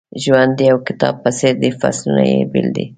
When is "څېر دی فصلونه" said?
1.39-2.23